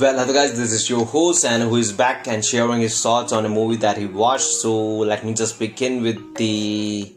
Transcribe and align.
Well, 0.00 0.18
hello 0.18 0.32
guys, 0.32 0.56
this 0.56 0.72
is 0.72 0.88
your 0.88 1.04
host 1.04 1.44
and 1.44 1.62
who 1.62 1.76
is 1.76 1.92
back 1.92 2.26
and 2.26 2.42
sharing 2.42 2.80
his 2.80 3.02
thoughts 3.02 3.34
on 3.34 3.44
a 3.44 3.50
movie 3.50 3.76
that 3.76 3.98
he 3.98 4.06
watched. 4.06 4.46
So 4.46 5.00
let 5.00 5.26
me 5.26 5.34
just 5.34 5.58
begin 5.58 6.00
with 6.00 6.36
the 6.36 7.12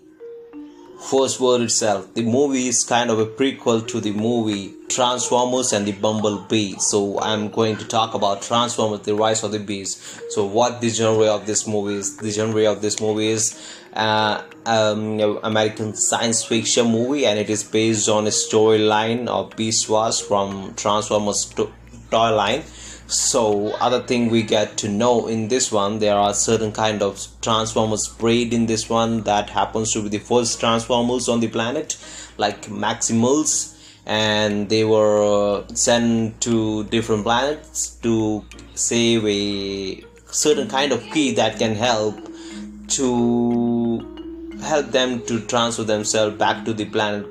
first 1.10 1.40
word 1.40 1.62
itself. 1.62 2.14
The 2.14 2.24
movie 2.24 2.68
is 2.68 2.84
kind 2.84 3.10
of 3.10 3.20
a 3.20 3.26
prequel 3.26 3.88
to 3.88 4.02
the 4.02 4.12
movie 4.12 4.74
Transformers 4.90 5.72
and 5.72 5.86
the 5.86 5.94
Bumblebee. 5.94 6.74
So 6.80 7.22
I'm 7.22 7.48
going 7.48 7.78
to 7.78 7.88
talk 7.88 8.16
about 8.16 8.42
Transformers: 8.42 9.00
The 9.06 9.16
Rise 9.16 9.44
of 9.44 9.54
the 9.54 9.60
Beast. 9.60 10.02
So 10.32 10.44
what 10.46 10.82
the 10.82 10.90
genre 10.90 11.28
of 11.28 11.46
this 11.46 11.66
movie 11.66 11.96
is? 11.96 12.18
The 12.18 12.32
genre 12.32 12.70
of 12.70 12.82
this 12.82 13.00
movie 13.00 13.28
is 13.28 13.58
uh, 13.94 14.44
um, 14.66 15.22
American 15.42 15.94
science 15.94 16.44
fiction 16.44 16.92
movie, 16.92 17.26
and 17.28 17.40
it 17.40 17.50
is 17.50 17.64
based 17.64 18.10
on 18.10 18.28
a 18.28 18.32
storyline 18.32 19.30
of 19.30 19.56
Beast 19.56 19.88
Wars 19.88 20.20
from 20.20 20.74
Transformers 20.76 21.46
toy 22.14 22.36
line 22.36 22.64
so 23.08 23.72
other 23.74 24.02
thing 24.02 24.30
we 24.30 24.44
get 24.44 24.78
to 24.78 24.88
know 24.88 25.28
in 25.28 25.48
this 25.50 25.72
one 25.72 26.00
there 26.00 26.16
are 26.16 26.34
certain 26.34 26.72
kind 26.72 27.02
of 27.02 27.28
transformers 27.42 28.08
breed 28.08 28.54
in 28.54 28.66
this 28.66 28.90
one 28.90 29.22
that 29.24 29.50
happens 29.50 29.92
to 29.94 30.02
be 30.02 30.10
the 30.10 30.20
first 30.20 30.60
transformers 30.60 31.28
on 31.28 31.40
the 31.40 31.48
planet 31.48 31.98
like 32.38 32.64
maximals. 32.64 33.72
And 34.06 34.68
they 34.68 34.84
were 34.84 35.64
uh, 35.64 35.68
sent 35.74 36.42
to 36.42 36.84
different 36.86 37.24
planets 37.24 37.96
to 38.04 38.44
save 38.76 39.26
a 39.26 40.04
certain 40.28 40.68
kind 40.68 40.92
of 40.92 41.02
key 41.12 41.34
that 41.36 41.58
can 41.58 41.76
help 41.76 42.18
to 42.90 44.58
help 44.62 44.88
them 44.88 45.26
to 45.26 45.40
transfer 45.42 45.84
themselves 45.84 46.38
back 46.38 46.66
to 46.66 46.74
the 46.74 46.86
planet 46.86 47.26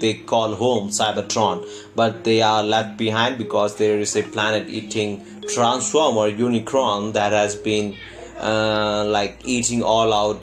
they 0.00 0.14
call 0.14 0.54
home 0.54 0.88
Cybertron, 0.88 1.66
but 1.94 2.24
they 2.24 2.42
are 2.42 2.62
left 2.62 2.96
behind 2.96 3.38
because 3.38 3.76
there 3.76 3.98
is 3.98 4.16
a 4.16 4.22
planet 4.22 4.68
eating 4.68 5.24
transformer 5.48 6.30
Unicron 6.30 7.12
that 7.14 7.32
has 7.32 7.56
been 7.56 7.96
uh, 8.38 9.04
like 9.06 9.40
eating 9.44 9.82
all 9.82 10.12
out, 10.12 10.40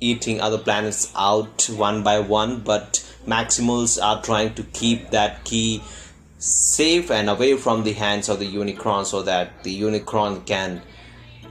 eating 0.00 0.40
other 0.40 0.58
planets 0.58 1.12
out 1.16 1.68
one 1.70 2.02
by 2.02 2.18
one. 2.20 2.60
But 2.60 3.06
Maximals 3.26 4.02
are 4.02 4.22
trying 4.22 4.54
to 4.54 4.62
keep 4.62 5.10
that 5.10 5.44
key 5.44 5.82
safe 6.38 7.10
and 7.10 7.28
away 7.28 7.56
from 7.56 7.84
the 7.84 7.92
hands 7.92 8.28
of 8.28 8.38
the 8.38 8.46
Unicron 8.46 9.04
so 9.04 9.22
that 9.22 9.62
the 9.62 9.80
Unicron 9.80 10.46
can 10.46 10.82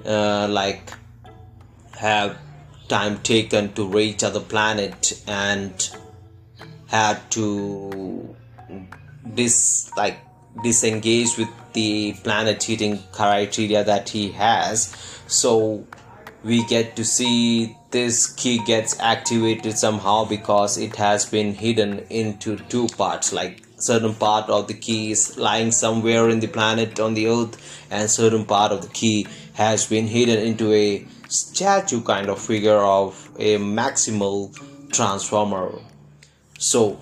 uh, 0.06 0.48
like 0.50 0.92
have 1.98 2.38
time 2.88 3.20
taken 3.20 3.72
to 3.74 3.88
reach 3.88 4.24
other 4.24 4.40
planet 4.40 5.22
and 5.28 5.92
had 6.90 7.30
to 7.32 8.36
dis 9.36 9.92
like 9.96 10.18
disengage 10.64 11.38
with 11.38 11.50
the 11.74 12.14
planet 12.24 12.68
eating 12.70 13.00
criteria 13.12 13.84
that 13.84 14.10
he 14.10 14.32
has. 14.32 14.96
So 15.28 15.86
we 16.44 16.64
get 16.66 16.96
to 16.96 17.06
see 17.06 17.76
this 17.92 18.28
key 18.28 18.64
gets 18.66 19.00
activated 19.00 19.78
somehow 19.78 20.26
because 20.26 20.78
it 20.78 20.96
has 20.96 21.26
been 21.26 21.54
hidden 21.54 22.00
into 22.10 22.58
two 22.58 22.88
parts. 22.88 23.32
Like 23.34 23.64
certain 23.78 24.16
part 24.16 24.50
of 24.50 24.68
the 24.68 24.74
key 24.74 25.12
is 25.12 25.38
lying 25.38 25.72
somewhere 25.72 26.30
in 26.30 26.40
the 26.40 26.48
planet 26.48 27.00
on 27.00 27.14
the 27.14 27.28
earth 27.28 27.86
and 27.92 28.10
certain 28.10 28.46
part 28.46 28.72
of 28.72 28.82
the 28.82 28.90
key 28.90 29.28
has 29.54 29.88
been 29.88 30.08
hidden 30.08 30.40
into 30.40 30.74
a 30.74 31.06
statue 31.28 32.02
kind 32.02 32.30
of 32.30 32.42
figure 32.42 32.78
of 32.78 33.30
a 33.38 33.58
maximal 33.58 34.54
transformer 34.92 35.80
so 36.60 37.00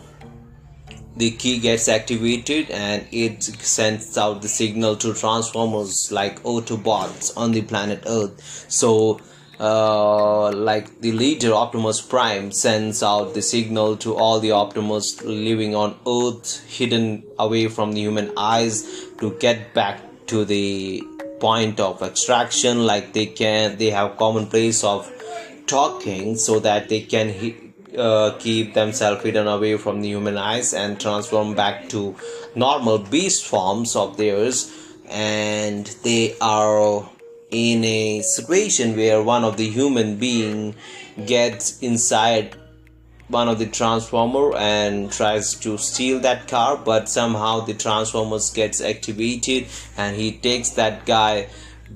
the 1.17 1.31
key 1.31 1.57
gets 1.59 1.87
activated 1.87 2.69
and 2.69 3.07
it 3.11 3.43
sends 3.43 4.17
out 4.17 4.41
the 4.43 4.47
signal 4.47 4.95
to 4.95 5.13
transformers 5.15 6.11
like 6.11 6.41
autobots 6.43 7.35
on 7.35 7.51
the 7.51 7.63
planet 7.63 8.03
earth. 8.05 8.65
So 8.69 9.19
uh, 9.59 10.51
like 10.51 11.01
the 11.01 11.11
leader 11.11 11.53
optimus 11.53 12.01
prime 12.01 12.51
sends 12.51 13.01
out 13.01 13.33
the 13.33 13.41
signal 13.41 13.97
to 13.97 14.15
all 14.15 14.39
the 14.39 14.51
optimus 14.51 15.23
living 15.23 15.73
on 15.73 15.97
earth 16.05 16.63
hidden 16.69 17.23
away 17.39 17.67
from 17.67 17.93
the 17.93 18.01
human 18.01 18.31
eyes 18.37 19.07
to 19.19 19.35
get 19.39 19.73
back 19.73 19.99
to 20.27 20.45
the 20.45 21.03
point 21.39 21.79
of 21.79 22.03
extraction. 22.03 22.85
Like 22.85 23.13
they 23.13 23.25
can 23.25 23.77
they 23.77 23.89
have 23.89 24.17
common 24.17 24.45
place 24.45 24.83
of 24.83 25.11
talking 25.65 26.35
so 26.35 26.59
that 26.59 26.89
they 26.89 27.01
can 27.01 27.29
uh, 27.97 28.35
keep 28.39 28.73
themselves 28.73 29.23
hidden 29.23 29.47
away 29.47 29.77
from 29.77 30.01
the 30.01 30.07
human 30.07 30.37
eyes 30.37 30.73
and 30.73 30.99
transform 30.99 31.55
back 31.55 31.89
to 31.89 32.15
normal 32.55 32.99
beast 32.99 33.45
forms 33.45 33.95
of 33.95 34.17
theirs. 34.17 34.71
And 35.09 35.85
they 36.03 36.35
are 36.39 37.09
in 37.49 37.83
a 37.83 38.21
situation 38.21 38.95
where 38.95 39.23
one 39.23 39.43
of 39.43 39.57
the 39.57 39.69
human 39.69 40.17
being 40.17 40.75
gets 41.25 41.79
inside 41.79 42.55
one 43.29 43.49
of 43.49 43.59
the 43.59 43.65
transformer 43.65 44.55
and 44.55 45.11
tries 45.11 45.53
to 45.53 45.77
steal 45.77 46.19
that 46.19 46.47
car 46.47 46.77
but 46.77 47.09
somehow 47.09 47.59
the 47.59 47.73
transformers 47.73 48.51
gets 48.51 48.79
activated 48.79 49.67
and 49.97 50.15
he 50.15 50.31
takes 50.31 50.71
that 50.71 51.05
guy 51.05 51.47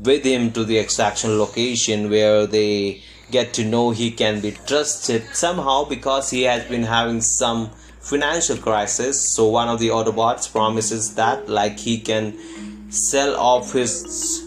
with 0.03 0.23
him 0.23 0.51
to 0.51 0.63
the 0.63 0.77
extraction 0.77 1.37
location 1.37 2.09
where 2.09 2.45
they 2.47 3.01
get 3.31 3.53
to 3.53 3.65
know 3.65 3.91
he 3.91 4.11
can 4.11 4.41
be 4.41 4.51
trusted 4.51 5.23
somehow 5.33 5.85
because 5.85 6.29
he 6.29 6.43
has 6.43 6.63
been 6.65 6.83
having 6.83 7.21
some 7.21 7.71
financial 7.99 8.57
crisis. 8.57 9.33
So 9.33 9.47
one 9.47 9.69
of 9.69 9.79
the 9.79 9.89
autobots 9.89 10.51
promises 10.51 11.15
that 11.15 11.47
like 11.47 11.79
he 11.79 11.99
can 11.99 12.91
sell 12.91 13.35
off 13.35 13.73
his 13.73 14.43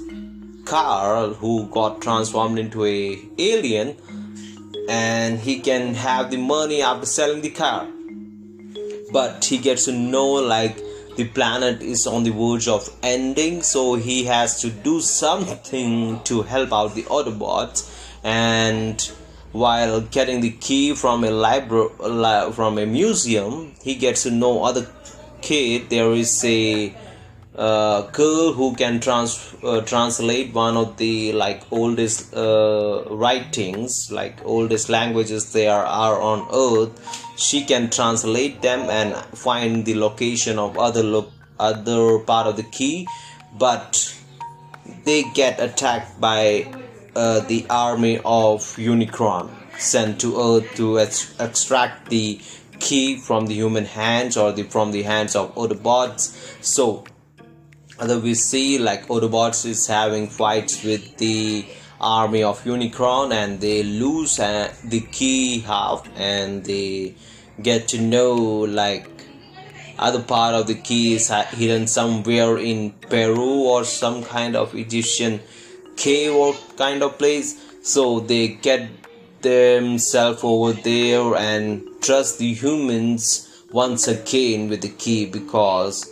car 0.65 1.29
who 1.29 1.67
got 1.69 2.01
transformed 2.03 2.59
into 2.59 2.85
a 2.85 3.19
alien 3.39 3.97
and 4.89 5.39
he 5.39 5.61
can 5.61 5.95
have 5.95 6.31
the 6.31 6.37
money 6.37 6.83
after 6.83 7.07
selling 7.07 7.41
the 7.41 7.51
car. 7.51 7.89
But 9.13 9.45
he 9.45 9.59
gets 9.59 9.85
to 9.87 9.93
know 9.93 10.33
like 10.33 10.77
the 11.17 11.29
planet 11.29 11.81
is 11.81 12.07
on 12.07 12.25
the 12.25 12.31
verge 12.31 12.67
of 12.67 12.89
ending 13.03 13.63
so 13.63 13.95
he 13.95 14.25
has 14.25 14.61
to 14.61 14.71
do 14.71 15.01
something 15.01 16.21
to 16.25 16.43
help 16.43 16.73
out 16.73 16.95
the 16.95 17.05
autobots 17.05 17.94
and 18.25 19.13
while 19.53 20.01
getting 20.01 20.41
the 20.41 20.51
key 20.51 20.95
from 20.95 21.23
a 21.23 21.31
library 21.31 21.89
from 22.53 22.79
a 22.79 22.87
museum 22.87 23.73
he 23.81 23.95
gets 23.95 24.25
to 24.25 24.31
know 24.31 24.65
other 24.65 24.87
kid. 25.45 25.91
There 25.91 26.13
is 26.13 26.45
a 26.45 26.93
uh, 27.55 28.03
girl 28.11 28.53
who 28.53 28.75
can 28.75 28.99
trans 28.99 29.55
uh, 29.63 29.83
translate 29.83 30.53
one 30.53 30.77
of 30.77 30.97
the 30.97 31.33
like 31.33 31.63
oldest 31.71 32.35
uh, 32.35 33.05
writings 33.11 34.11
like 34.11 34.45
oldest 34.45 34.89
languages 34.89 35.53
there 35.53 35.85
are 36.05 36.21
on 36.21 36.49
earth. 36.53 36.93
She 37.37 37.65
can 37.65 37.91
translate 37.91 38.63
them 38.63 38.91
and 38.91 39.15
find 39.37 39.85
the 39.85 39.95
location 39.95 40.59
of 40.59 40.79
other 40.79 41.03
lo- 41.03 41.33
other 41.61 42.19
part 42.19 42.47
of 42.47 42.57
the 42.57 42.65
key. 42.65 43.07
But 43.57 44.13
they 45.05 45.23
get 45.35 45.61
attacked 45.61 46.21
by 46.21 46.67
uh, 47.17 47.41
the 47.41 47.67
army 47.71 48.19
of 48.19 48.61
Unicron 48.77 49.51
sent 49.79 50.21
to 50.21 50.41
Earth 50.41 50.75
to 50.77 50.99
ex- 51.01 51.35
extract 51.41 52.11
the 52.11 52.41
key 52.81 53.17
from 53.17 53.47
the 53.47 53.55
human 53.55 53.85
hands 53.85 54.37
or 54.37 54.53
the 54.53 54.63
from 54.65 54.93
the 54.93 55.03
hands 55.03 55.37
of 55.37 55.55
Autobots. 55.55 56.35
So, 56.65 57.05
other 57.99 58.19
we 58.19 58.35
see 58.35 58.79
like 58.79 59.07
Autobots 59.09 59.65
is 59.67 59.87
having 59.87 60.29
fights 60.29 60.83
with 60.85 61.17
the 61.19 61.67
army 62.01 62.43
of 62.43 62.63
Unicron 62.65 63.33
and 63.33 63.61
they 63.61 63.83
lose 63.83 64.39
uh, 64.39 64.73
the 64.85 65.01
key 65.01 65.61
half 65.61 66.09
and 66.17 66.65
they 66.65 67.15
get 67.63 67.89
to 67.89 68.01
know 68.01 68.35
like 68.35 69.09
other 69.99 70.23
part 70.23 70.55
of 70.55 70.67
the 70.67 70.75
key 70.75 71.15
is 71.15 71.31
hidden 71.31 71.87
somewhere 71.87 72.59
in 72.59 72.91
Peru 72.91 73.63
or 73.63 73.85
some 73.85 74.25
kind 74.25 74.57
of 74.57 74.75
Egyptian 74.75 75.41
cave 75.97 76.57
kind 76.77 77.03
of 77.03 77.19
place. 77.19 77.61
So 77.83 78.21
they 78.21 78.49
get 78.49 78.89
themselves 79.43 80.41
over 80.43 80.73
there 80.73 81.35
and 81.37 81.87
trust 82.01 82.39
the 82.39 82.53
humans 82.55 83.65
once 83.71 84.09
again 84.09 84.69
with 84.69 84.81
the 84.83 84.89
key 84.89 85.27
because 85.27 86.11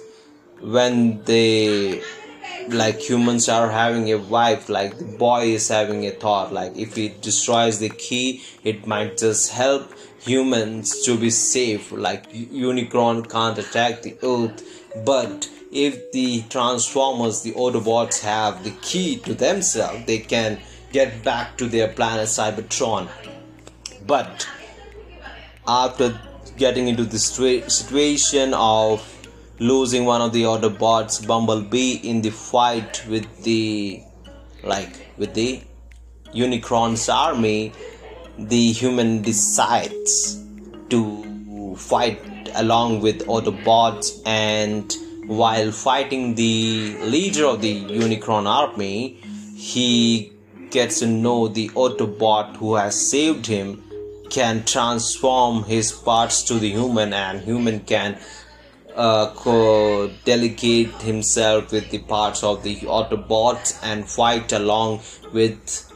when 0.61 1.23
they 1.25 2.02
like 2.69 2.99
humans 2.99 3.49
are 3.49 3.70
having 3.70 4.12
a 4.12 4.19
vibe 4.19 4.69
like 4.69 4.96
the 4.99 5.05
boy 5.05 5.43
is 5.44 5.69
having 5.69 6.05
a 6.06 6.11
thought 6.11 6.52
like 6.52 6.76
if 6.76 6.94
he 6.94 7.08
destroys 7.20 7.79
the 7.79 7.88
key 7.88 8.43
it 8.62 8.87
might 8.87 9.17
just 9.19 9.50
help 9.52 9.93
humans 10.20 11.02
to 11.05 11.17
be 11.19 11.31
safe 11.31 11.90
like 11.93 12.31
unicron 12.32 13.29
can't 13.29 13.58
attack 13.58 14.02
the 14.02 14.17
earth 14.23 14.62
but 15.05 15.49
if 15.72 16.12
the 16.12 16.42
transformers 16.50 17.42
the 17.42 17.52
autobots 17.52 18.20
have 18.20 18.62
the 18.62 18.70
key 18.82 19.16
to 19.16 19.34
themselves 19.34 20.04
they 20.06 20.19
can 20.19 20.60
get 20.92 21.24
back 21.24 21.56
to 21.56 21.66
their 21.66 21.88
planet 21.88 22.26
cybertron. 22.26 23.08
But 24.06 24.46
after 25.66 26.20
getting 26.56 26.88
into 26.88 27.04
this 27.04 27.24
situation 27.24 28.54
of 28.54 29.08
losing 29.58 30.04
one 30.04 30.20
of 30.20 30.32
the 30.32 30.42
Autobots, 30.42 31.26
Bumblebee, 31.26 32.00
in 32.02 32.20
the 32.20 32.30
fight 32.30 33.04
with 33.08 33.44
the 33.44 34.02
like 34.62 35.08
with 35.16 35.34
the 35.34 35.62
Unicron's 36.34 37.08
army, 37.08 37.72
the 38.38 38.72
human 38.72 39.22
decides 39.22 40.42
to 40.90 41.74
fight 41.76 42.20
along 42.54 43.00
with 43.00 43.26
Autobots 43.26 44.20
and 44.26 44.94
while 45.26 45.70
fighting 45.72 46.34
the 46.34 46.96
leader 47.00 47.46
of 47.46 47.60
the 47.60 47.84
Unicron 47.84 48.46
army, 48.46 49.20
he 49.54 50.32
gets 50.70 51.00
to 51.00 51.06
know 51.06 51.48
the 51.48 51.69
Autobot 51.70 52.56
who 52.56 52.74
has 52.74 53.10
saved 53.10 53.46
him 53.46 53.82
can 54.30 54.64
transform 54.64 55.64
his 55.64 55.92
parts 55.92 56.42
to 56.44 56.54
the 56.54 56.70
human 56.70 57.12
and 57.12 57.40
human 57.42 57.80
can 57.80 58.19
uh, 58.96 59.30
co-delegate 59.34 60.94
himself 61.02 61.70
with 61.70 61.90
the 61.90 61.98
parts 61.98 62.42
of 62.42 62.62
the 62.62 62.76
Autobots 62.80 63.78
and 63.82 64.08
fight 64.08 64.52
along 64.52 65.00
with 65.32 65.90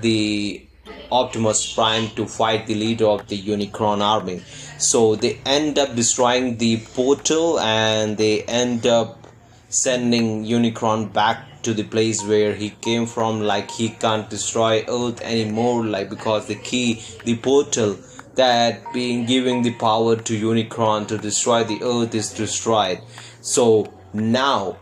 the 0.00 0.66
Optimus 1.12 1.72
Prime 1.72 2.08
to 2.16 2.26
fight 2.26 2.66
the 2.66 2.74
leader 2.74 3.06
of 3.06 3.28
the 3.28 3.40
Unicron 3.40 4.00
army. 4.00 4.42
So 4.78 5.14
they 5.14 5.38
end 5.44 5.78
up 5.78 5.94
destroying 5.94 6.56
the 6.56 6.78
portal 6.94 7.60
and 7.60 8.16
they 8.16 8.42
end 8.42 8.86
up 8.86 9.26
sending 9.68 10.44
Unicron 10.44 11.12
back 11.12 11.46
to 11.62 11.72
the 11.72 11.84
place 11.84 12.22
where 12.24 12.54
he 12.54 12.70
came 12.70 13.06
from 13.06 13.40
like 13.40 13.70
he 13.70 13.88
can't 13.88 14.28
destroy 14.28 14.84
earth 14.88 15.20
anymore 15.22 15.84
like 15.84 16.10
because 16.10 16.46
the 16.46 16.56
key 16.56 17.02
the 17.24 17.36
portal 17.36 17.96
that 18.34 18.92
being 18.92 19.24
giving 19.26 19.62
the 19.62 19.72
power 19.74 20.16
to 20.16 20.38
unicron 20.38 21.06
to 21.06 21.18
destroy 21.18 21.62
the 21.64 21.80
earth 21.82 22.14
is 22.14 22.32
destroyed 22.32 23.00
so 23.40 23.92
now 24.12 24.76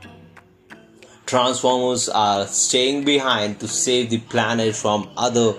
transformers 1.26 2.08
are 2.08 2.46
staying 2.46 3.04
behind 3.04 3.60
to 3.60 3.68
save 3.68 4.10
the 4.10 4.18
planet 4.18 4.74
from 4.74 5.08
other 5.16 5.54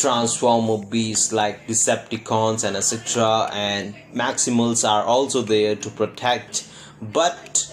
transformer 0.00 0.84
beasts 0.86 1.32
like 1.32 1.66
decepticons 1.66 2.64
and 2.64 2.76
etc 2.76 3.48
and 3.52 3.94
maximals 4.14 4.88
are 4.88 5.04
also 5.04 5.42
there 5.42 5.74
to 5.74 5.90
protect 5.90 6.68
but 7.00 7.72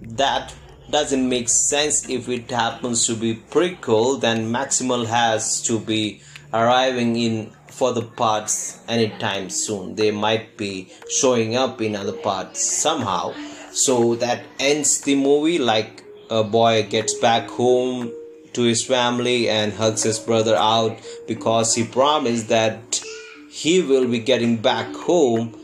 that 0.00 0.54
doesn't 0.90 1.28
make 1.28 1.48
sense. 1.48 2.08
If 2.08 2.28
it 2.28 2.50
happens 2.50 3.06
to 3.06 3.14
be 3.16 3.34
prequel 3.50 4.20
then 4.20 4.52
maximal 4.52 5.06
has 5.06 5.62
to 5.62 5.78
be 5.78 6.22
arriving 6.54 7.16
in 7.16 7.50
further 7.68 8.02
parts 8.02 8.80
anytime 8.88 9.50
soon. 9.50 9.94
They 9.96 10.10
might 10.10 10.56
be 10.56 10.90
showing 11.10 11.56
up 11.56 11.82
in 11.82 11.94
other 11.96 12.12
parts 12.12 12.62
somehow. 12.62 13.34
So 13.72 14.14
that 14.16 14.44
ends 14.58 15.00
the 15.02 15.16
movie 15.16 15.58
like 15.58 16.02
a 16.30 16.42
boy 16.42 16.86
gets 16.88 17.14
back 17.14 17.48
home 17.50 18.10
to 18.56 18.62
his 18.62 18.84
family 18.84 19.48
and 19.48 19.74
hugs 19.74 20.02
his 20.02 20.18
brother 20.18 20.56
out 20.56 20.98
because 21.28 21.74
he 21.74 21.84
promised 21.84 22.48
that 22.48 23.02
he 23.50 23.82
will 23.82 24.08
be 24.08 24.18
getting 24.18 24.56
back 24.56 24.94
home 24.94 25.54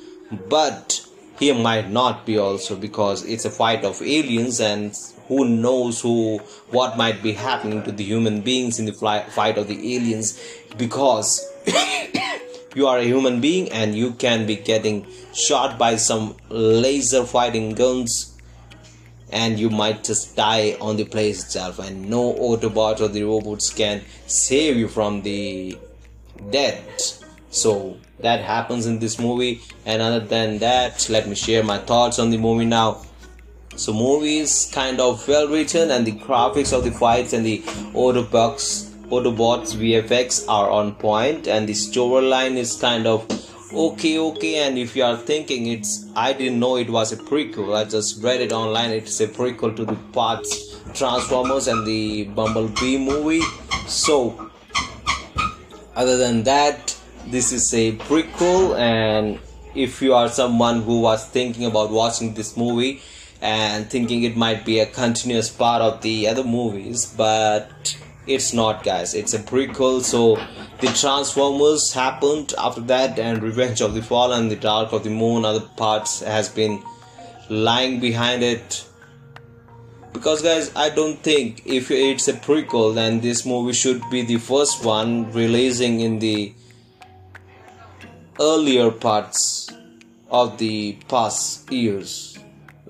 but 0.49 1.05
he 1.39 1.51
might 1.53 1.91
not 1.91 2.27
be 2.27 2.37
also 2.39 2.77
because 2.77 3.25
it's 3.25 3.47
a 3.47 3.51
fight 3.51 3.83
of 3.85 4.01
aliens 4.03 4.61
and 4.61 4.95
who 5.29 5.49
knows 5.49 6.03
who 6.03 6.39
what 6.71 6.99
might 6.99 7.23
be 7.23 7.33
happening 7.33 7.83
to 7.83 7.93
the 7.93 8.05
human 8.05 8.43
beings 8.43 8.79
in 8.79 8.85
the 8.85 8.93
fly, 8.93 9.23
fight 9.31 9.57
of 9.57 9.69
the 9.69 9.97
aliens 9.97 10.39
because 10.77 11.41
you 12.75 12.87
are 12.87 12.99
a 12.99 13.05
human 13.05 13.41
being 13.41 13.73
and 13.73 13.95
you 13.95 14.13
can 14.13 14.47
be 14.47 14.57
getting 14.57 15.07
shot 15.33 15.79
by 15.79 15.97
some 15.97 16.37
laser 16.51 17.25
fighting 17.25 17.73
guns 17.73 18.32
and 19.33 19.59
you 19.59 19.71
might 19.71 20.05
just 20.05 20.37
die 20.37 20.77
on 20.81 20.97
the 20.97 21.05
place 21.05 21.43
itself 21.45 21.79
and 21.79 22.09
no 22.09 22.35
autobot 22.35 23.01
or 23.01 23.09
the 23.09 23.23
robots 23.23 23.71
can 23.71 24.03
save 24.27 24.77
you 24.77 24.89
from 24.89 25.23
the 25.23 25.77
dead. 26.51 26.85
So 27.51 27.97
that 28.21 28.41
happens 28.45 28.87
in 28.87 28.99
this 28.99 29.19
movie 29.19 29.63
and 29.85 30.01
other 30.01 30.21
than 30.21 30.59
that 30.59 31.09
let 31.09 31.27
me 31.27 31.35
share 31.35 31.65
my 31.65 31.79
thoughts 31.79 32.19
on 32.19 32.31
the 32.31 32.39
movie 32.39 32.67
now. 32.67 33.03
So 33.75 33.93
movie 33.93 34.39
is 34.39 34.71
kind 34.73 35.01
of 35.01 35.27
well 35.27 35.49
written 35.49 35.91
and 35.91 36.07
the 36.07 36.13
graphics 36.13 36.77
of 36.77 36.85
the 36.85 36.91
fights 36.93 37.33
and 37.33 37.45
the 37.45 37.61
autobots 37.95 38.91
autobots 39.13 39.75
vfx 39.77 40.47
are 40.49 40.71
on 40.71 40.95
point 40.95 41.47
and 41.47 41.69
the 41.69 41.75
storyline 41.75 42.57
is 42.57 42.81
kind 42.81 43.07
of 43.07 43.27
okay 43.75 44.19
okay 44.19 44.67
and 44.67 44.79
if 44.79 44.95
you 44.95 45.03
are 45.03 45.17
thinking 45.17 45.67
it's 45.67 46.07
i 46.15 46.33
didn't 46.33 46.59
know 46.59 46.77
it 46.77 46.91
was 46.91 47.13
a 47.13 47.17
prequel 47.17 47.77
i 47.77 47.85
just 47.85 48.23
read 48.23 48.41
it 48.41 48.53
online 48.53 48.91
it's 48.91 49.21
a 49.21 49.27
prequel 49.27 49.75
to 49.75 49.85
the 49.85 49.97
parts 50.13 50.73
transformers 50.95 51.69
and 51.69 51.87
the 51.87 52.25
bumblebee 52.25 52.99
movie. 52.99 53.43
So 53.87 54.51
other 55.95 56.17
than 56.17 56.45
that 56.45 56.99
this 57.27 57.53
is 57.53 57.73
a 57.75 57.93
prequel 57.93 58.79
and 58.79 59.39
if 59.75 60.03
you 60.03 60.15
are 60.15 60.29
someone 60.29 60.83
who 60.83 61.01
was 61.01 61.27
thinking 61.29 61.65
about 61.65 61.91
watching 61.91 62.35
this 62.35 62.57
movie 62.57 63.01
and 63.41 63.89
thinking 63.91 64.23
it 64.25 64.37
might 64.37 64.65
be 64.65 64.81
a 64.81 64.87
continuous 64.87 65.51
part 65.51 65.83
of 65.83 66.03
the 66.03 66.29
other 66.29 66.45
movies 66.45 67.07
but 67.07 67.97
it's 68.27 68.53
not 68.53 68.85
guys. 68.85 69.15
It's 69.15 69.35
a 69.35 69.39
prequel 69.39 70.03
so 70.03 70.37
the 70.81 70.89
transformers 70.89 71.93
happened 71.93 72.55
after 72.59 72.81
that 72.83 73.19
and 73.19 73.43
revenge 73.43 73.81
of 73.81 73.95
the 73.95 74.03
fallen 74.03 74.49
the 74.49 74.57
dark 74.57 74.93
of 74.93 75.05
the 75.05 75.11
moon 75.11 75.45
other 75.45 75.67
parts 75.77 76.21
has 76.21 76.49
been 76.49 76.83
lying 77.49 78.01
behind 78.01 78.43
it. 78.43 78.85
Because 80.13 80.43
guys 80.43 80.71
i 80.77 80.89
don't 80.91 81.23
think 81.23 81.63
if 81.65 81.91
it's 81.91 82.29
a 82.29 82.35
prequel 82.35 82.95
then 82.95 83.21
this 83.21 83.47
movie 83.47 83.73
should 83.73 84.03
be 84.11 84.23
the 84.23 84.37
first 84.37 84.85
one 84.85 85.33
releasing 85.33 86.01
in 86.01 86.19
the 86.19 86.53
earlier 88.39 88.91
parts 88.91 89.71
of 90.31 90.59
the 90.59 90.99
past 91.09 91.71
years 91.73 92.32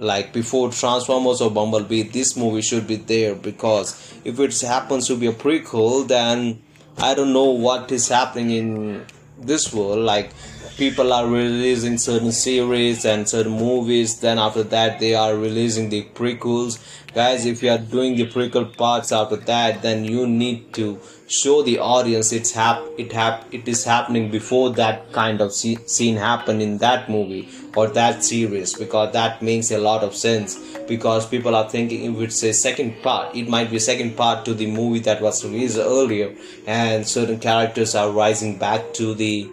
like 0.02 0.32
before 0.32 0.70
transformers 0.70 1.40
or 1.40 1.50
bumblebee 1.50 2.02
this 2.02 2.36
movie 2.36 2.60
should 2.60 2.86
be 2.86 2.96
there 2.96 3.34
because 3.34 4.12
if 4.24 4.38
it 4.40 4.60
happens 4.60 5.06
to 5.06 5.16
be 5.16 5.26
a 5.26 5.32
prequel 5.32 6.06
then 6.08 6.60
i 6.98 7.14
don't 7.14 7.32
know 7.32 7.50
what 7.50 7.92
is 7.92 8.08
happening 8.08 8.50
in 8.50 9.06
this 9.46 9.72
world. 9.72 9.98
Like 9.98 10.30
people 10.76 11.12
are 11.12 11.26
releasing 11.26 11.98
certain 11.98 12.32
series 12.32 13.04
and 13.04 13.28
certain 13.28 13.52
movies 13.52 14.20
then 14.20 14.38
after 14.38 14.62
that 14.62 14.98
they 15.00 15.14
are 15.14 15.36
releasing 15.36 15.90
the 15.90 16.02
prequels. 16.14 16.78
Guys 17.14 17.44
if 17.44 17.62
you 17.62 17.70
are 17.70 17.78
doing 17.78 18.16
the 18.16 18.26
prequel 18.26 18.74
parts 18.76 19.12
after 19.12 19.36
that 19.36 19.82
then 19.82 20.04
you 20.04 20.26
need 20.26 20.72
to 20.74 20.98
show 21.28 21.62
the 21.62 21.78
audience 21.78 22.32
it's 22.32 22.52
hap 22.52 22.82
it 22.96 23.12
hap 23.12 23.46
it 23.52 23.68
is 23.68 23.84
happening 23.84 24.30
before 24.30 24.70
that 24.70 25.12
kind 25.12 25.40
of 25.40 25.52
scene 25.52 26.16
happen 26.16 26.60
in 26.60 26.78
that 26.78 27.08
movie 27.10 27.48
or 27.76 27.86
that 27.88 28.24
series 28.24 28.74
because 28.74 29.12
that 29.12 29.42
makes 29.42 29.70
a 29.70 29.78
lot 29.78 30.02
of 30.02 30.14
sense. 30.14 30.58
Because 30.88 31.26
people 31.26 31.54
are 31.54 31.68
thinking 31.68 32.14
if 32.14 32.20
it's 32.20 32.42
a 32.42 32.52
second 32.52 33.02
part 33.02 33.36
it 33.36 33.48
might 33.48 33.70
be 33.70 33.78
second 33.78 34.16
part 34.16 34.44
to 34.46 34.54
the 34.54 34.66
movie 34.66 35.00
that 35.00 35.20
was 35.20 35.44
released 35.44 35.78
earlier 35.78 36.34
and 36.66 37.06
certain 37.06 37.38
characters 37.38 37.94
are 37.94 38.10
rising 38.10 38.58
back 38.58 38.94
to 38.94 39.14
the 39.14 39.50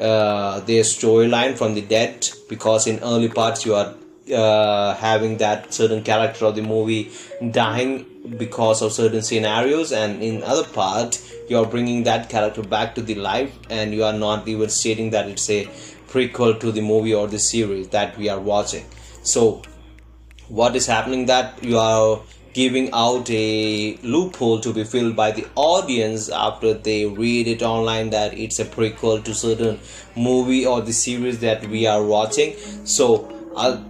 uh, 0.00 0.60
their 0.60 0.82
storyline 0.82 1.56
from 1.56 1.74
the 1.74 1.82
dead 1.82 2.28
because 2.48 2.86
in 2.86 2.98
early 3.00 3.28
parts 3.28 3.66
you 3.66 3.74
are 3.74 3.94
uh, 4.32 4.94
having 4.96 5.38
that 5.38 5.72
certain 5.72 6.02
character 6.02 6.46
of 6.46 6.54
the 6.54 6.62
movie 6.62 7.10
dying 7.50 8.04
because 8.36 8.82
of 8.82 8.92
certain 8.92 9.22
scenarios 9.22 9.92
and 9.92 10.22
in 10.22 10.42
other 10.42 10.64
part 10.64 11.20
you 11.48 11.56
are 11.56 11.66
bringing 11.66 12.02
that 12.04 12.28
character 12.28 12.62
back 12.62 12.94
to 12.94 13.02
the 13.02 13.14
life 13.14 13.56
and 13.70 13.94
you 13.94 14.04
are 14.04 14.12
not 14.12 14.46
even 14.46 14.68
stating 14.68 15.10
that 15.10 15.28
it's 15.28 15.48
a 15.48 15.64
prequel 16.08 16.58
to 16.60 16.70
the 16.72 16.80
movie 16.80 17.14
or 17.14 17.26
the 17.26 17.38
series 17.38 17.88
that 17.88 18.16
we 18.18 18.28
are 18.28 18.40
watching. 18.40 18.84
So 19.22 19.62
what 20.48 20.76
is 20.76 20.86
happening 20.86 21.26
that 21.26 21.62
you 21.62 21.78
are 21.78 22.20
giving 22.52 22.90
out 22.92 23.28
a 23.30 23.96
loophole 24.02 24.60
to 24.60 24.72
be 24.72 24.84
filled 24.84 25.14
by 25.14 25.30
the 25.30 25.46
audience 25.54 26.28
after 26.28 26.74
they 26.74 27.04
read 27.06 27.46
it 27.46 27.62
online 27.62 28.10
that 28.10 28.32
it's 28.34 28.58
a 28.58 28.64
prequel 28.64 29.22
to 29.24 29.34
certain 29.34 29.78
movie 30.16 30.64
or 30.66 30.80
the 30.80 30.92
series 30.92 31.38
that 31.40 31.66
we 31.68 31.86
are 31.86 32.02
watching. 32.02 32.56
So 32.84 33.32
I'll, 33.56 33.84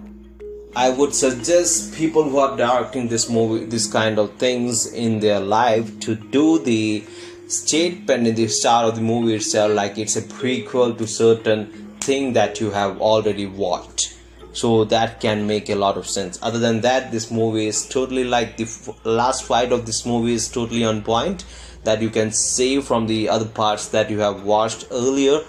i 0.76 0.88
would 0.90 1.14
suggest 1.14 1.94
people 1.94 2.24
who 2.24 2.38
are 2.38 2.56
directing 2.56 3.08
this 3.08 3.28
movie 3.30 3.64
this 3.64 3.90
kind 3.90 4.18
of 4.18 4.34
things 4.36 4.92
in 4.92 5.18
their 5.20 5.40
life 5.40 5.98
to 6.00 6.14
do 6.14 6.58
the 6.58 7.04
statement 7.46 8.26
in 8.26 8.34
the 8.34 8.46
start 8.48 8.86
of 8.88 8.94
the 8.94 9.00
movie 9.00 9.34
itself 9.34 9.72
like 9.72 9.96
it's 9.96 10.16
a 10.16 10.22
prequel 10.22 10.96
to 10.98 11.06
certain 11.06 11.66
thing 12.00 12.34
that 12.34 12.60
you 12.60 12.70
have 12.70 13.00
already 13.00 13.46
watched 13.46 14.17
so 14.58 14.84
that 14.84 15.20
can 15.20 15.46
make 15.46 15.68
a 15.68 15.74
lot 15.84 15.96
of 15.96 16.06
sense 16.06 16.38
other 16.42 16.58
than 16.66 16.80
that 16.80 17.10
this 17.12 17.30
movie 17.30 17.66
is 17.66 17.86
totally 17.88 18.24
like 18.24 18.56
the 18.56 18.64
f- 18.64 19.04
last 19.04 19.44
fight 19.44 19.72
of 19.72 19.84
this 19.86 20.04
movie 20.06 20.34
is 20.40 20.48
totally 20.48 20.84
on 20.84 21.02
point 21.02 21.44
that 21.84 22.02
you 22.02 22.10
can 22.10 22.32
save 22.32 22.84
from 22.84 23.06
the 23.06 23.28
other 23.28 23.50
parts 23.60 23.88
that 23.88 24.10
you 24.10 24.18
have 24.18 24.42
watched 24.44 24.86
earlier 24.90 25.40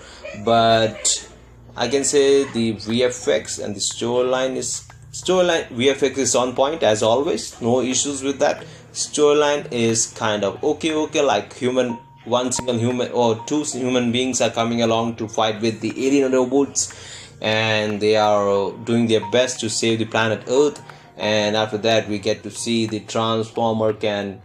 but 0.46 1.30
I 1.76 1.88
can 1.88 2.04
say 2.04 2.44
the 2.52 2.74
VFX 2.74 3.64
and 3.64 3.74
the 3.74 3.80
storyline 3.80 4.58
is 4.58 4.86
storyline 5.14 5.68
VFX 5.70 6.18
is 6.18 6.36
on 6.36 6.54
point 6.54 6.84
as 6.84 7.02
always. 7.02 7.60
No 7.62 7.82
issues 7.82 8.22
with 8.22 8.40
that. 8.40 8.66
Storyline 8.92 9.72
is 9.72 10.08
kind 10.08 10.44
of 10.44 10.62
okay, 10.64 10.94
okay. 10.94 11.22
Like 11.22 11.54
human, 11.54 11.98
one 12.26 12.52
single 12.52 12.78
human 12.78 13.12
or 13.12 13.42
two 13.46 13.64
human 13.64 14.12
beings 14.12 14.42
are 14.42 14.50
coming 14.50 14.82
along 14.82 15.16
to 15.18 15.30
fight 15.30 15.62
with 15.62 15.80
the 15.80 15.94
alien 16.08 16.34
robots, 16.34 16.94
and 17.42 18.02
they 18.02 18.16
are 18.16 18.72
doing 18.84 19.08
their 19.08 19.30
best 19.32 19.60
to 19.62 19.70
save 19.70 20.00
the 20.00 20.06
planet 20.06 20.44
Earth. 20.48 20.82
And 21.18 21.56
after 21.56 21.78
that, 21.80 22.08
we 22.08 22.20
get 22.20 22.44
to 22.44 22.52
see 22.52 22.86
the 22.86 23.02
Transformer 23.02 23.94
can 23.94 24.42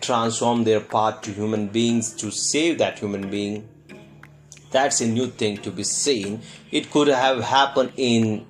transform 0.00 0.64
their 0.64 0.80
part 0.80 1.22
to 1.22 1.32
human 1.32 1.68
beings 1.68 2.12
to 2.14 2.30
save 2.30 2.78
that 2.78 2.98
human 2.98 3.30
being. 3.30 3.68
That's 4.70 5.00
a 5.00 5.06
new 5.06 5.26
thing 5.26 5.58
to 5.58 5.70
be 5.70 5.82
seen. 5.82 6.42
It 6.70 6.90
could 6.90 7.08
have 7.08 7.42
happened 7.42 7.92
in 7.96 8.46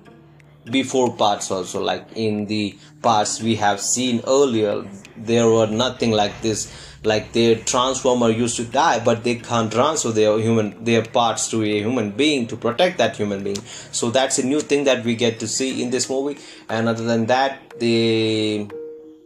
before 0.69 1.15
parts 1.15 1.49
also 1.49 1.81
like 1.81 2.05
in 2.15 2.45
the 2.45 2.77
parts 3.01 3.41
we 3.41 3.55
have 3.55 3.81
seen 3.81 4.21
earlier. 4.27 4.85
There 5.17 5.49
were 5.49 5.67
nothing 5.67 6.11
like 6.11 6.39
this 6.41 6.90
like 7.03 7.31
their 7.33 7.55
transformer 7.55 8.29
used 8.29 8.55
to 8.57 8.63
die 8.63 8.99
but 9.03 9.23
they 9.23 9.35
can't 9.35 9.71
transfer 9.71 10.11
their 10.11 10.37
human 10.37 10.83
their 10.83 11.03
parts 11.03 11.49
to 11.49 11.63
a 11.63 11.79
human 11.79 12.11
being 12.11 12.45
to 12.47 12.55
protect 12.55 12.97
that 12.99 13.15
human 13.15 13.43
being. 13.43 13.61
So 13.91 14.11
that's 14.11 14.37
a 14.37 14.45
new 14.45 14.61
thing 14.61 14.83
that 14.83 15.03
we 15.03 15.15
get 15.15 15.39
to 15.39 15.47
see 15.47 15.81
in 15.81 15.89
this 15.89 16.09
movie. 16.09 16.39
And 16.69 16.87
other 16.87 17.03
than 17.03 17.25
that 17.27 17.79
the 17.79 18.69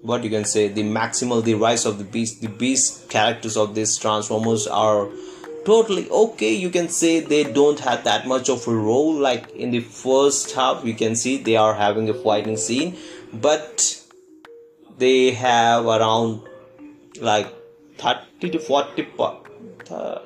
what 0.02 0.24
you 0.24 0.30
can 0.30 0.46
say 0.46 0.68
the 0.70 0.84
maximal 0.84 1.44
the 1.44 1.56
rise 1.56 1.86
of 1.86 1.98
the 1.98 2.04
beast 2.06 2.42
the 2.42 2.48
beast 2.48 3.10
characters 3.10 3.58
of 3.58 3.76
these 3.76 3.98
transformers 3.98 4.68
are 4.68 5.10
totally 5.66 6.10
okay. 6.10 6.54
You 6.54 6.70
can 6.70 6.88
say 6.88 7.20
they 7.20 7.44
don't 7.44 7.80
have 7.80 8.06
that 8.06 8.26
much 8.26 8.50
of 8.50 8.66
a 8.68 8.74
role 8.74 9.14
like 9.14 9.52
in 9.52 9.72
the 9.72 9.82
first 9.82 10.54
half 10.54 10.86
you 10.86 10.94
can 10.94 11.16
see 11.16 11.38
they 11.38 11.58
are 11.58 11.74
having 11.74 12.10
a 12.10 12.14
fighting 12.14 12.56
scene 12.56 12.96
but 13.34 14.02
they 14.98 15.32
have 15.32 15.86
around 15.86 16.42
like 17.20 17.54
30 17.98 18.50
to 18.52 18.60
40 18.60 19.08
uh, 19.92 20.20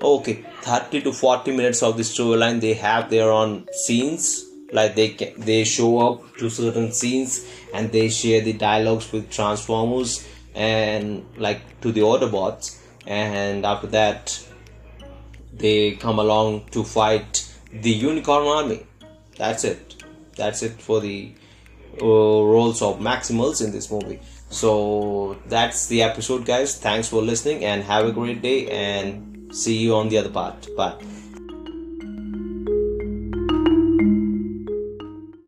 okay 0.00 0.44
30 0.62 1.02
to 1.02 1.12
40 1.12 1.56
minutes 1.56 1.82
of 1.82 1.96
the 1.96 2.02
storyline 2.02 2.60
they 2.60 2.74
have 2.74 3.10
their 3.10 3.30
own 3.30 3.66
scenes. 3.72 4.44
Like 4.70 4.94
they 4.94 5.14
they 5.38 5.64
show 5.64 5.98
up 5.98 6.36
to 6.36 6.50
certain 6.50 6.92
scenes 6.92 7.46
and 7.72 7.90
they 7.90 8.10
share 8.10 8.42
the 8.42 8.52
dialogues 8.52 9.10
with 9.12 9.30
transformers 9.30 10.28
and 10.54 11.24
like 11.38 11.80
to 11.80 11.90
the 11.90 12.02
autobots. 12.02 12.78
And 13.06 13.64
after 13.64 13.86
that 13.88 14.38
they 15.54 15.92
come 15.92 16.18
along 16.18 16.66
to 16.72 16.84
fight 16.84 17.50
the 17.72 17.98
Unicron 18.00 18.46
army. 18.56 18.86
That's 19.36 19.64
it. 19.64 20.04
That's 20.36 20.62
it 20.62 20.80
for 20.82 21.00
the 21.00 21.32
uh, 22.00 22.04
roles 22.04 22.82
of 22.82 22.98
maximals 22.98 23.64
in 23.64 23.72
this 23.72 23.90
movie 23.90 24.20
so 24.50 25.36
that's 25.46 25.86
the 25.86 26.02
episode 26.02 26.44
guys. 26.44 26.78
Thanks 26.78 27.08
for 27.08 27.22
listening 27.22 27.64
and 27.64 27.82
have 27.84 28.06
a 28.06 28.12
great 28.12 28.42
day 28.42 28.68
and 28.70 29.54
see 29.54 29.76
you 29.76 29.94
on 29.94 30.08
the 30.08 30.18
other 30.18 30.30
part. 30.30 30.68
Bye 30.76 31.17